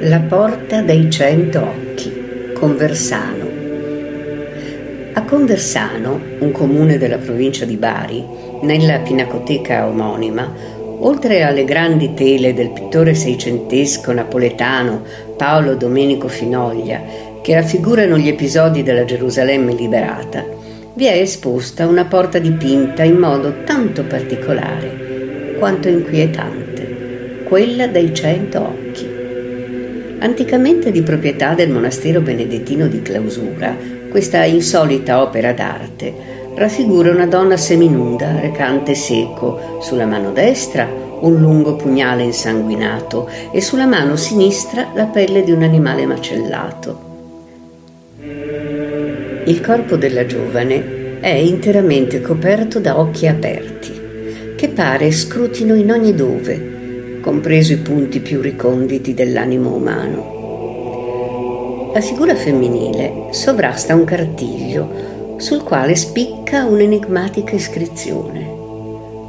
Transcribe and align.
La 0.00 0.20
porta 0.20 0.82
dei 0.82 1.10
cento 1.10 1.62
occhi, 1.62 2.52
Conversano. 2.52 3.48
A 5.14 5.22
Conversano, 5.22 6.20
un 6.40 6.52
comune 6.52 6.98
della 6.98 7.16
provincia 7.16 7.64
di 7.64 7.76
Bari, 7.76 8.22
nella 8.60 8.98
pinacoteca 8.98 9.86
omonima, 9.86 10.52
oltre 10.98 11.42
alle 11.42 11.64
grandi 11.64 12.12
tele 12.12 12.52
del 12.52 12.72
pittore 12.72 13.14
seicentesco 13.14 14.12
napoletano 14.12 15.02
Paolo 15.34 15.74
Domenico 15.76 16.28
Finoglia, 16.28 17.00
che 17.40 17.54
raffigurano 17.54 18.18
gli 18.18 18.28
episodi 18.28 18.82
della 18.82 19.06
Gerusalemme 19.06 19.72
liberata, 19.72 20.44
vi 20.92 21.06
è 21.06 21.12
esposta 21.12 21.86
una 21.86 22.04
porta 22.04 22.38
dipinta 22.38 23.02
in 23.02 23.16
modo 23.16 23.62
tanto 23.64 24.04
particolare 24.04 25.54
quanto 25.58 25.88
inquietante, 25.88 27.44
quella 27.44 27.86
dei 27.86 28.12
cento 28.12 28.60
occhi. 28.60 29.15
Anticamente 30.26 30.90
di 30.90 31.02
proprietà 31.02 31.54
del 31.54 31.70
monastero 31.70 32.20
benedettino 32.20 32.88
di 32.88 33.00
Clausura, 33.00 33.76
questa 34.10 34.42
insolita 34.44 35.22
opera 35.22 35.52
d'arte 35.52 36.12
raffigura 36.56 37.12
una 37.12 37.26
donna 37.26 37.56
seminuda 37.56 38.40
recante 38.40 38.96
seco, 38.96 39.78
sulla 39.80 40.04
mano 40.04 40.32
destra 40.32 40.88
un 41.20 41.38
lungo 41.38 41.76
pugnale 41.76 42.24
insanguinato 42.24 43.30
e 43.52 43.60
sulla 43.60 43.86
mano 43.86 44.16
sinistra 44.16 44.88
la 44.96 45.04
pelle 45.04 45.44
di 45.44 45.52
un 45.52 45.62
animale 45.62 46.06
macellato. 46.06 46.98
Il 49.44 49.60
corpo 49.60 49.94
della 49.94 50.26
giovane 50.26 51.20
è 51.20 51.34
interamente 51.34 52.20
coperto 52.20 52.80
da 52.80 52.98
occhi 52.98 53.28
aperti, 53.28 53.92
che 54.56 54.68
pare 54.70 55.12
scrutino 55.12 55.76
in 55.76 55.92
ogni 55.92 56.16
dove, 56.16 56.74
compreso 57.26 57.72
i 57.72 57.78
punti 57.78 58.20
più 58.20 58.40
riconditi 58.40 59.12
dell'animo 59.12 59.74
umano. 59.74 60.34
La 61.92 62.00
figura 62.00 62.36
femminile 62.36 63.30
sovrasta 63.32 63.96
un 63.96 64.04
cartiglio 64.04 65.34
sul 65.38 65.64
quale 65.64 65.96
spicca 65.96 66.66
un'enigmatica 66.66 67.56
iscrizione. 67.56 68.46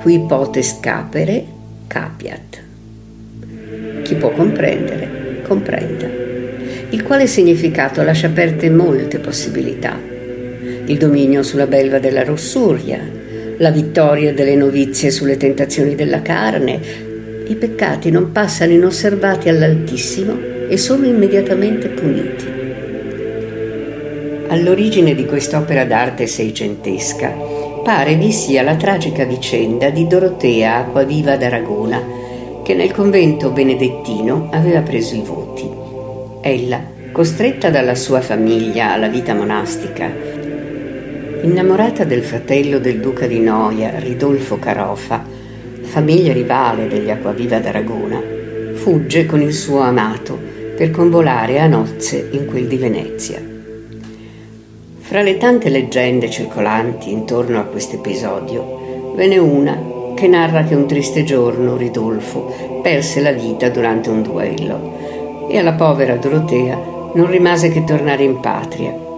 Qui 0.00 0.20
potest 0.20 0.80
capere 0.80 1.44
capiat. 1.86 2.62
Chi 4.00 4.14
può 4.14 4.30
comprendere, 4.30 5.42
comprenda. 5.46 6.08
Il 6.88 7.02
quale 7.02 7.26
significato 7.26 8.02
lascia 8.02 8.28
aperte 8.28 8.70
molte 8.70 9.18
possibilità. 9.18 10.00
Il 10.86 10.96
dominio 10.96 11.42
sulla 11.42 11.66
belva 11.66 11.98
della 11.98 12.24
rossuria, 12.24 13.20
la 13.58 13.70
vittoria 13.70 14.32
delle 14.32 14.56
novizie 14.56 15.10
sulle 15.10 15.36
tentazioni 15.36 15.94
della 15.94 16.22
carne, 16.22 16.80
i 17.52 17.56
peccati 17.56 18.10
non 18.10 18.32
passano 18.32 18.72
inosservati 18.72 19.50
all'Altissimo 19.50 20.38
e 20.68 20.78
sono 20.78 21.04
immediatamente 21.04 21.88
puniti. 21.88 22.60
All'origine 24.48 25.14
di 25.14 25.26
quest'opera 25.26 25.84
d'arte 25.84 26.26
seicentesca 26.26 27.30
pare 27.84 28.14
vi 28.14 28.32
sia 28.32 28.62
la 28.62 28.76
tragica 28.76 29.24
vicenda 29.24 29.90
di 29.90 30.06
Dorotea 30.06 30.76
Acquaviva 30.76 31.36
d'Aragona, 31.36 32.00
che 32.62 32.74
nel 32.74 32.92
convento 32.92 33.50
benedettino 33.50 34.48
aveva 34.52 34.80
preso 34.80 35.14
i 35.14 35.22
voti. 35.22 35.68
Ella, 36.40 36.80
costretta 37.12 37.70
dalla 37.70 37.94
sua 37.94 38.20
famiglia 38.20 38.92
alla 38.92 39.08
vita 39.08 39.34
monastica, 39.34 40.10
innamorata 41.42 42.04
del 42.04 42.22
fratello 42.22 42.78
del 42.78 43.00
duca 43.00 43.26
di 43.26 43.40
Noia, 43.40 43.98
Ridolfo 43.98 44.58
Carofa, 44.58 45.41
famiglia 45.92 46.32
rivale 46.32 46.88
degli 46.88 47.10
Acquaviva 47.10 47.58
d'Aragona, 47.58 48.18
fugge 48.72 49.26
con 49.26 49.42
il 49.42 49.52
suo 49.52 49.80
amato 49.80 50.38
per 50.74 50.90
convolare 50.90 51.60
a 51.60 51.66
nozze 51.66 52.30
in 52.30 52.46
quel 52.46 52.66
di 52.66 52.78
Venezia. 52.78 53.38
Fra 55.00 55.20
le 55.20 55.36
tante 55.36 55.68
leggende 55.68 56.30
circolanti 56.30 57.12
intorno 57.12 57.60
a 57.60 57.64
questo 57.64 57.96
episodio, 57.96 59.12
ve 59.14 59.26
n'è 59.26 59.36
una 59.36 60.14
che 60.16 60.28
narra 60.28 60.64
che 60.64 60.74
un 60.74 60.86
triste 60.86 61.24
giorno 61.24 61.76
Ridolfo 61.76 62.80
perse 62.82 63.20
la 63.20 63.32
vita 63.32 63.68
durante 63.68 64.08
un 64.08 64.22
duello 64.22 65.46
e 65.50 65.58
alla 65.58 65.74
povera 65.74 66.16
Dorotea 66.16 67.10
non 67.12 67.26
rimase 67.28 67.68
che 67.68 67.84
tornare 67.84 68.22
in 68.24 68.40
patria. 68.40 69.11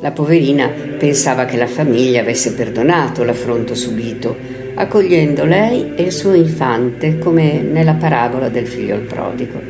La 0.00 0.12
poverina 0.12 0.70
pensava 0.96 1.44
che 1.44 1.56
la 1.56 1.66
famiglia 1.66 2.20
avesse 2.20 2.54
perdonato 2.54 3.24
l'affronto 3.24 3.74
subito 3.74 4.58
accogliendo 4.80 5.44
lei 5.44 5.94
e 5.96 6.04
il 6.04 6.12
suo 6.12 6.34
infante 6.34 7.18
come 7.18 7.60
nella 7.60 7.94
parabola 7.94 8.48
del 8.48 8.68
figlio 8.68 8.94
il 8.94 9.02
prodigo. 9.02 9.60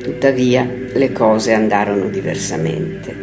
Tuttavia 0.00 0.68
le 0.92 1.12
cose 1.12 1.52
andarono 1.52 2.06
diversamente. 2.06 3.14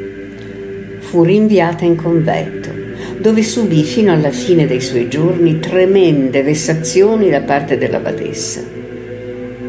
Fu 1.00 1.24
rinviata 1.24 1.85
in 1.85 1.96
convento, 1.96 2.69
dove 3.18 3.44
subì 3.44 3.84
fino 3.84 4.12
alla 4.12 4.31
fine 4.31 4.68
dei 4.68 4.81
suoi 4.81 5.07
giorni 5.07 5.59
tremende 5.59 6.44
vessazioni 6.44 7.30
da 7.30 7.41
parte 7.41 7.78
della 7.78 8.00
badessa. 8.00 8.62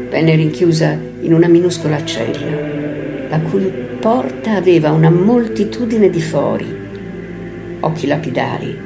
Venne 0.09 0.35
rinchiusa 0.35 0.97
in 1.21 1.33
una 1.33 1.47
minuscola 1.47 2.03
cella, 2.03 2.80
la 3.31 3.39
cui 3.39 3.71
porta 3.97 4.55
aveva 4.55 4.91
una 4.91 5.09
moltitudine 5.09 6.09
di 6.09 6.19
fori, 6.19 6.67
occhi 7.79 8.05
lapidari, 8.05 8.77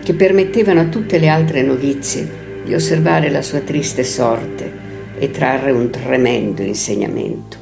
che 0.00 0.14
permettevano 0.14 0.82
a 0.82 0.84
tutte 0.84 1.18
le 1.18 1.26
altre 1.26 1.62
novizie 1.62 2.62
di 2.64 2.72
osservare 2.72 3.30
la 3.30 3.42
sua 3.42 3.58
triste 3.58 4.04
sorte 4.04 4.70
e 5.18 5.32
trarre 5.32 5.72
un 5.72 5.90
tremendo 5.90 6.62
insegnamento. 6.62 7.56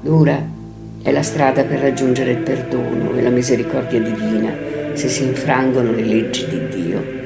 Dura 0.00 0.44
è 1.00 1.12
la 1.12 1.22
strada 1.22 1.62
per 1.62 1.78
raggiungere 1.78 2.32
il 2.32 2.38
perdono 2.38 3.14
e 3.14 3.22
la 3.22 3.30
misericordia 3.30 4.00
divina 4.00 4.52
se 4.94 5.08
si 5.08 5.22
infrangono 5.22 5.92
le 5.92 6.04
leggi 6.04 6.46
di 6.48 6.68
Dio. 6.68 7.20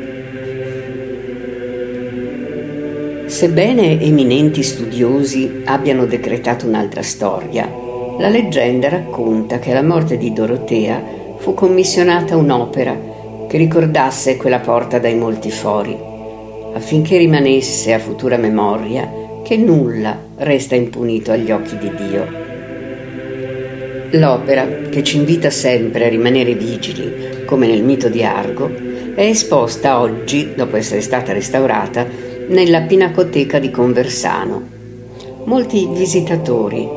Sebbene 3.27 3.99
eminenti 4.03 4.63
studiosi 4.63 5.63
abbiano 5.65 6.05
decretato 6.05 6.67
un'altra 6.67 7.03
storia, 7.03 7.85
la 8.19 8.29
leggenda 8.29 8.89
racconta 8.89 9.59
che 9.59 9.73
alla 9.73 9.83
morte 9.83 10.17
di 10.17 10.33
Dorotea 10.33 11.03
fu 11.37 11.53
commissionata 11.55 12.37
un'opera 12.37 12.97
che 13.47 13.59
ricordasse 13.59 14.37
quella 14.37 14.61
porta 14.61 14.99
dai 14.99 15.15
molti 15.15 15.51
fori, 15.51 15.97
affinché 16.73 17.19
rimanesse 17.19 17.93
a 17.93 17.99
futura 17.99 18.37
memoria 18.37 19.09
che 19.45 19.57
nulla 19.57 20.19
resta 20.37 20.75
impunito 20.75 21.31
agli 21.31 21.51
occhi 21.51 21.79
di 21.79 21.91
Dio. 21.95 22.45
L'opera, 24.11 24.67
che 24.89 25.03
ci 25.03 25.19
invita 25.19 25.51
sempre 25.51 26.07
a 26.07 26.09
rimanere 26.09 26.55
vigili, 26.55 27.45
come 27.45 27.67
nel 27.67 27.83
mito 27.83 28.09
di 28.09 28.25
Argo, 28.25 28.71
è 29.15 29.23
esposta 29.23 30.01
oggi, 30.01 30.55
dopo 30.55 30.77
essere 30.77 31.01
stata 31.01 31.33
restaurata, 31.33 32.07
nella 32.49 32.83
Pinacoteca 32.83 33.59
di 33.59 33.71
Conversano. 33.71 34.63
Molti 35.45 35.89
visitatori, 35.93 36.89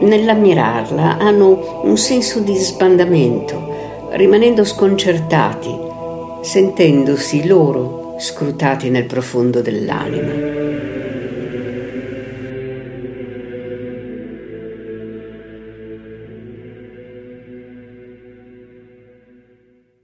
nell'ammirarla, 0.00 1.18
hanno 1.18 1.82
un 1.84 1.96
senso 1.96 2.40
di 2.40 2.54
sbandamento, 2.56 4.08
rimanendo 4.12 4.64
sconcertati 4.64 5.86
sentendosi 6.40 7.46
loro 7.46 8.14
scrutati 8.18 8.90
nel 8.90 9.04
profondo 9.04 9.60
dell'anima. 9.60 11.07